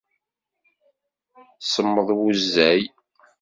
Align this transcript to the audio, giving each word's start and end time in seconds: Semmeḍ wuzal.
Semmeḍ 1.71 2.09
wuzal. 2.19 2.83